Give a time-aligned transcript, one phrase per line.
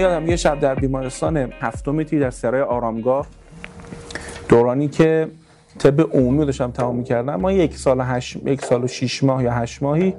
[0.00, 3.26] بودم یه شب در بیمارستان هفتم تی در سرای آرامگاه
[4.48, 5.28] دورانی که
[5.78, 7.36] طب عمومی داشتم تمام می‌کردم.
[7.36, 8.36] ما یک سال هش...
[8.44, 10.14] یک سال و شیش ماه یا هشت ماهی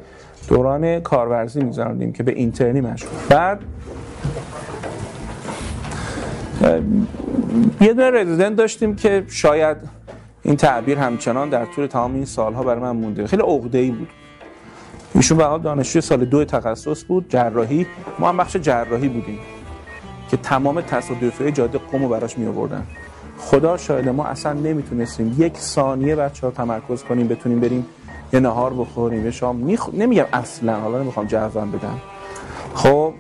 [0.48, 3.20] دوران کارورزی میذارندیم که به اینترنی مشغول.
[3.30, 3.60] بعد
[7.82, 9.78] یه دونه رزیدنت داشتیم که شاید
[10.44, 13.28] این تعبیر همچنان در طول تمام این سالها برای من مونده.
[13.28, 14.10] خیلی عقده ای بود.
[15.16, 17.86] ایشون به حال دانشجوی سال دو تخصص بود جراحی.
[18.20, 19.40] ما هم بخش جراحی بودیم.
[20.34, 22.84] که تمام تصادفه جاده قم براش می آوردن
[23.38, 27.86] خدا شاید ما اصلا نمی‌تونستیم یک ثانیه بچه ها تمرکز کنیم بتونیم بریم
[28.34, 29.90] یه نهار بخوریم یه شام میخ...
[29.94, 32.02] نمیگم اصلا حالا نمی‌خوام جواب بدم.
[32.74, 33.14] خب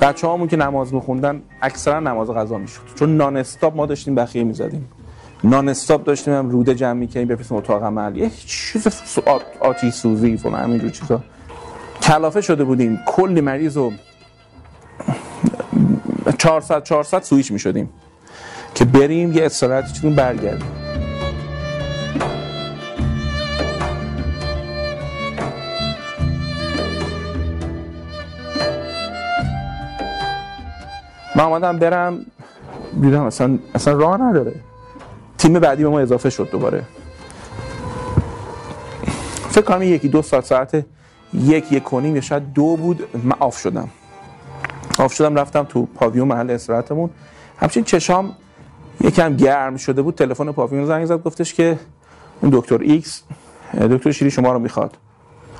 [0.00, 2.80] بچه همون که نماز میخوندن اکثرا نماز قضا می‌شد.
[2.94, 4.88] چون نان استاپ ما داشتیم بخیه می‌زدیم.
[5.44, 8.88] نان استاپ داشتیم هم روده جمع می‌کنیم بفرستیم اتاق عمل یه چیز
[9.60, 11.20] آتی سوزی فلان همین چیزا.
[12.02, 12.98] کلافه شده بودیم.
[13.06, 13.92] کلی مریض و
[16.40, 17.90] 400 400 سویچ می‌شدیم
[18.74, 20.68] که بریم یه استراحتی چون برگردیم.
[31.36, 32.26] من آمدم برم
[33.00, 34.54] دیدم اصلا, اصلا راه نداره.
[35.38, 36.82] تیم بعدی به ما اضافه شد دوباره.
[39.50, 40.84] فکر کنم یکی دو ساعت ساعت
[41.34, 43.88] یک یک کنیم یا شاید دو بود من off شدم.
[45.00, 47.10] off شدم رفتم تو پاویون محل استراحتمون.
[47.58, 48.32] همچین چشام
[49.00, 51.78] یکم گرم شده بود تلفن پاویون زنگ زد گفتش که
[52.40, 53.22] اون دکتر ایکس
[53.80, 54.96] دکتر شیری شما رو می‌خواد.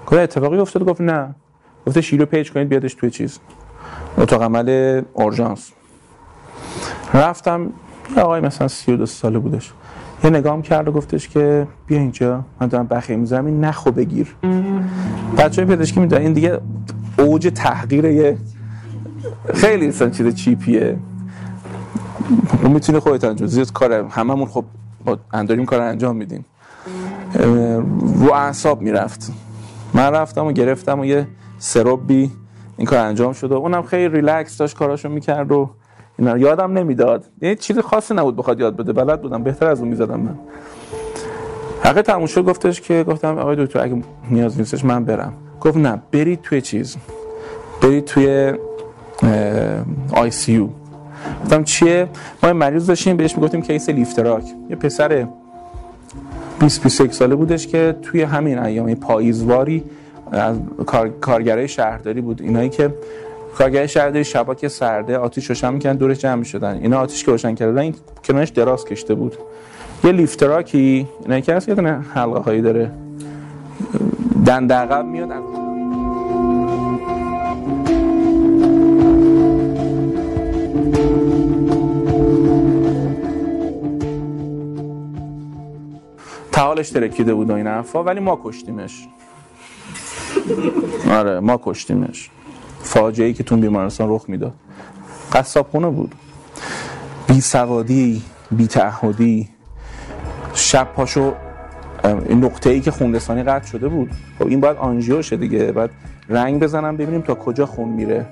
[0.07, 1.35] گفت اتفاقی افتاد گفت نه.
[1.87, 3.39] گفته شیری رو page کنید بیادش توی چیز.
[4.19, 5.71] اتاق عمل اورژانس.
[7.15, 7.73] رفتم
[8.17, 9.73] یه آقای مثلا 32 ساله بودش.
[10.25, 14.37] یه نگام کرد و گفتش که بیا اینجا من دارم بخیه می‌ذارم این نخو بگیر.
[15.39, 16.61] بچه های پزشکی می‌دونن این دیگه
[17.19, 18.39] اوج تحقیر یه
[19.55, 20.97] خیلی اصلا چیز چیپیه.
[22.63, 24.65] اون می‌تونه خودت انجام زیاد کار هممون خب
[25.33, 26.45] انداریم کار انجام میدیم.
[28.21, 29.33] رو اعصاب می‌رفت.
[29.95, 31.27] من رفتم و گرفتم و یه
[31.59, 32.31] سروبی
[32.77, 35.71] این کار انجام شد و اونم خیلی ریلکس داشت کاراشو می‌کرد و
[36.19, 37.25] اینا یادم نمی‌داد.
[37.43, 38.93] یه چیز خاصی نبود بخواد یاد بده.
[38.93, 39.43] بلد بودم.
[39.43, 40.39] بهتر از اون می‌زدم من.
[41.85, 42.45] حقیقت تموم شد.
[42.45, 45.33] گفتش که گفتم آقای دکتر اگه نیاز نیستش من برم.
[45.61, 46.97] گفت نه برید توی چیز.
[47.83, 48.53] برید توی
[50.13, 50.69] ICU.
[51.45, 52.09] گفتم چیه؟
[52.43, 55.27] ما مریض داشتیم بهش می‌گفتیم case لیفتراک یه پسر
[56.61, 59.85] 20 21 ساله بودش که توی همین ایام پاییزواری
[60.33, 61.09] از کار...
[61.09, 62.43] کارگرای شهرداری بود.
[62.43, 62.95] اینایی که
[63.59, 66.79] کارگرای شهرداری شبا که سرده آتیش روشن می‌کنن دورش جمع می‌شدن.
[66.83, 67.95] اینا آتیش که روشن کردن این
[68.25, 69.37] کنارش دراز کشته بود.
[70.05, 71.75] یه لیفتراکی اینا که هست یه
[72.15, 72.91] حلقه هایی داره.
[74.47, 75.33] دند عقب میاد
[86.61, 89.09] تحالش ترکیده بود و این حرفا ولی ما کشتیمش.
[91.11, 92.31] آره ما کشتیمش.
[92.83, 94.55] فاجعه ای که تو بیمارستان رخ می‌داد.
[95.33, 96.15] قصابخونه بود.
[97.27, 99.49] بی سوادی بی تعهدی.
[100.55, 101.33] شب پاشو
[102.31, 104.11] نقطه ای که خونرسانی قطع شده بود.
[104.39, 105.73] خب این باید آنژیو شه دیگه.
[105.73, 105.91] بعد
[106.29, 108.27] رنگ بزنم ببینیم تا کجا خون میره.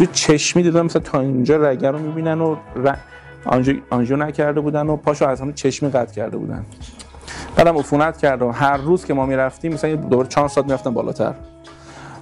[0.00, 2.56] یه چشمی دیدم مثلا تا اینجا رگر رو می‌بینن و
[3.90, 6.64] آنژیو نکرده بودن و پاشو از همه چشمی قطع کرده بودن.
[7.58, 11.34] بعدم عفونت کرد و هر روز که ما می‌رفتیم مثلا دوباره چند ساعت می‌رفتم بالاتر.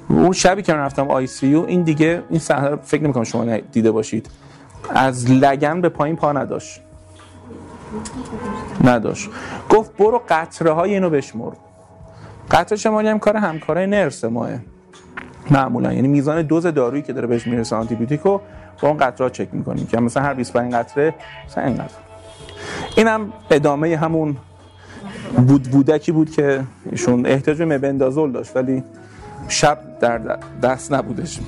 [0.09, 3.25] اون شبی که من رفتم آی سی یو این دیگه این صحنه رو فکر نمی‌کنم
[3.25, 4.31] شما دیده باشید.
[4.91, 6.81] از لگن به پایین پا نداشت.
[8.85, 9.29] نداشت.
[9.71, 11.53] گفت برو قطره های اینو بشمر.
[12.51, 14.51] قطره شماری هم کار همکارای نرس ماه.
[15.51, 15.93] معمولا.
[15.93, 18.39] یعنی میزان دوز دارویی که داره بهش می‌رسه آنتی بیوتیکو
[18.83, 21.15] با اون قطره ها چک می‌کنیم که مثلا هر 25 قطره
[21.47, 21.95] مثلا اینقدر.
[22.97, 24.37] اینم ادامه همون
[25.35, 26.61] بود بودکی بود که
[26.93, 28.83] ایشون احتیاج به مبندازول داشت ولی
[29.49, 30.21] شب در
[30.63, 31.41] دست نبودش.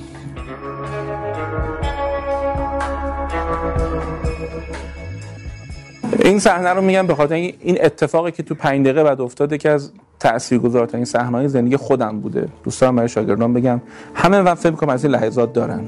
[6.19, 9.69] این صحنه رو میگم به خاطر این اتفاقی که تو 5 دقیقه بعد افتاده که
[9.69, 12.47] از تاثیرگذارترین صحنه‌های زندگی خودم بوده.
[12.63, 13.81] دوست دارم برای شاگردان بگم
[14.15, 15.79] همه من فکر می‌کنم از این لحظات دارن.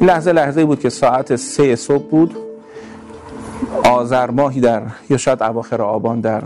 [0.00, 2.36] این لحظه لحظه بود که ساعت سه صبح بود.
[3.84, 6.42] آذر ماهی در یا شاید اواخر آبان در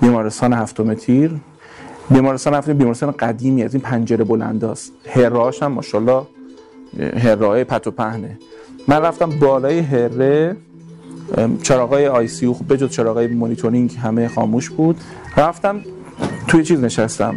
[0.00, 1.32] بیمارستان هفتم تیر.
[2.10, 4.92] بیمارستان هفتم بیمارستان قدیمی از این پنجره بلنداست.
[5.10, 6.22] هراش هم ماشاءالله
[7.16, 8.38] هرای پت و پهنه.
[8.88, 10.56] من رفتم بالای هره
[11.62, 14.96] چراغای ICU خوب بجز چراغای مونیتورینگ همه خاموش بود.
[15.36, 15.80] رفتم
[16.48, 17.34] توی چیز نشستم.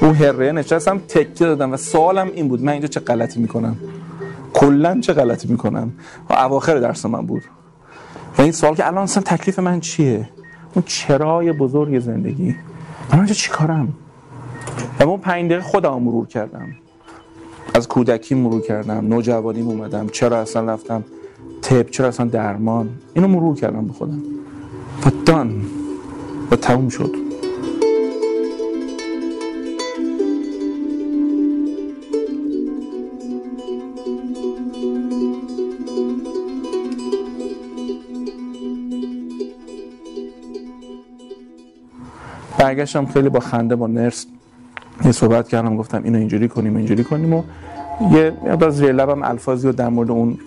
[0.00, 3.76] اون هره نشستم تکیه دادم و سوالم این بود من اینجا چه غلطی می‌کنم؟
[4.52, 5.92] کلا چه غلطی می‌کنم؟
[6.30, 7.42] و اواخر درس من بود.
[8.38, 10.28] و این سوال که الان اصلا تکلیف من چیه؟
[10.76, 12.56] اون چرای بزرگ زندگی.
[13.12, 13.92] من اینجا چی کارم
[15.00, 16.66] و اون پنج دقیقه خودم مرور کردم.
[17.74, 21.04] از کودکی مرور کردم نوجوانی اومدم چرا اصلا رفتم
[21.62, 24.22] تپ چرا اصلا درمان؟ اینو مرور کردم به خودم.
[25.06, 25.62] و دان
[26.50, 27.25] و تموم شد.
[42.58, 44.26] برگشتم خیلی با خنده با نرس
[45.04, 47.42] یه صحبت کردم گفتم اینو اینجوری کنیم اینجوری کنیم و
[48.12, 50.38] یه از زیر لبم الفاظی رو در مورد اون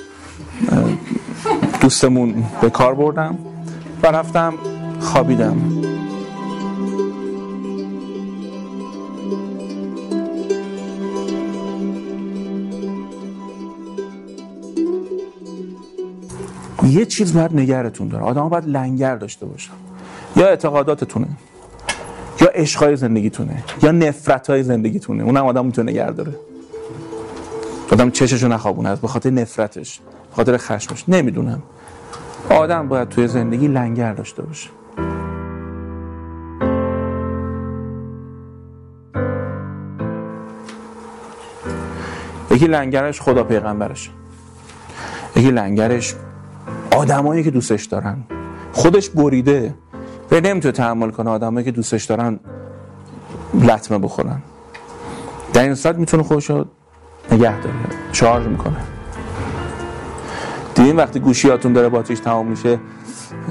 [1.82, 3.38] دوستمون به کار بردم
[4.04, 4.54] و رفتم
[5.00, 5.58] خوابیدم.
[16.84, 18.24] یه چیز باید نگرتون داره.
[18.24, 19.74] آدم باید لنگر داشته باشن.
[20.36, 21.28] یا اعتقاداتتونه.
[22.60, 25.24] عشقای زندگیتونه یا نفرت های زندگیتونه.
[25.24, 26.34] اونم آدم می‌تونه نگه داره.
[27.92, 31.04] آدم چششو نخوابونه از به خاطر نفرتش به خاطر خشمش.
[31.08, 31.62] نمی‌دونم.
[32.50, 34.70] آدم باید توی زندگی لنگر داشته باشه.
[42.52, 44.10] یکی لنگرش خدا پیغمبرش.
[45.36, 46.16] یکی لنگرش
[46.98, 48.18] آدمایی که دوستش دارن.
[48.72, 49.74] خودش بریده.
[50.32, 52.40] و نمی‌تونه تحمل کنه آدمایی که دوستش دارن
[53.54, 54.42] لطمه بخورن.
[55.54, 56.66] در این صورت می‌تونه خودش رو
[57.32, 57.76] نگه داره
[58.12, 58.78] شارژ می‌کنه.
[60.76, 62.80] دیدین وقتی گوشیاتون داره باتریش تمام میشه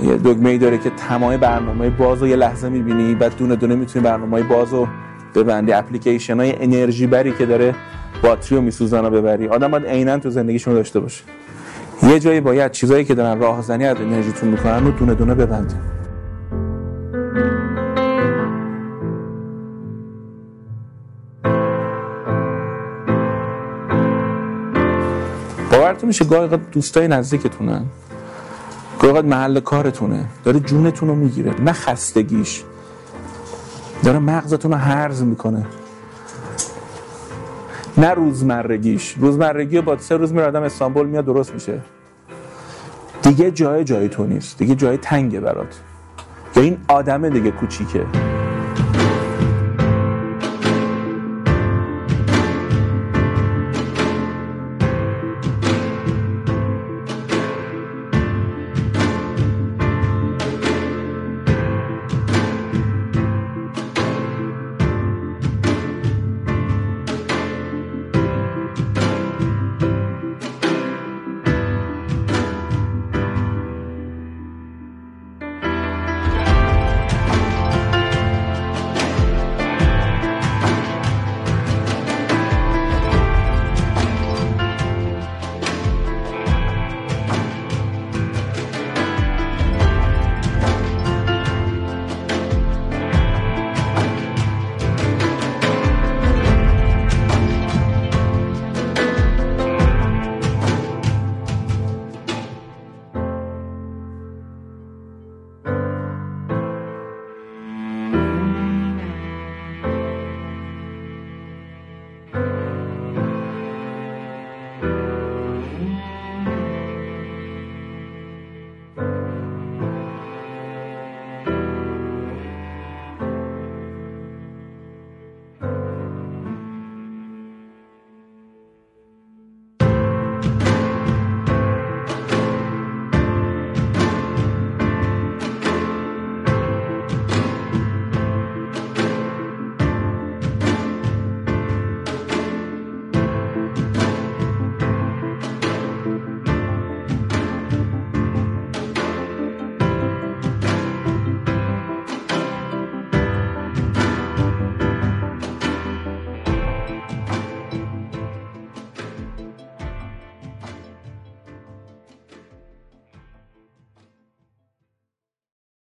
[0.02, 3.74] یه دگمه ای داره که تمام برنامه باز رو یه لحظه می‌بینی بعد دونه دونه
[3.74, 4.88] می‌تونی برنامه باز رو
[5.34, 5.72] ببندی.
[5.72, 7.74] اپلیکیشن های انرژی بری که داره
[8.22, 9.48] باتری رو میسوزن رو ببری.
[9.48, 11.24] آدم باید عینا تو زندگیشون داشته باشه.
[12.02, 15.97] یه جایی باید چیزایی که دارن راهزنی از انرژیتون می‌کنن رو دونه دونه ببندید
[25.88, 27.84] باورتون میشه گاهی دوستای نزدیکتونن
[29.00, 30.24] گاهی محل کارتونه.
[30.44, 31.60] داره جونتون رو می‌گیره.
[31.60, 32.64] نه خستگیش.
[34.04, 35.66] داره مغزتون رو هرز می‌کنه.
[37.98, 39.14] نه روزمرگیش.
[39.18, 41.80] روزمرگی با سه روز میره آدم استانبول میاد درست میشه.
[43.22, 44.58] دیگه جای جای تو نیست.
[44.58, 45.80] دیگه جای تنگه برات.
[46.56, 48.27] یا این آدم دیگه کوچیکه.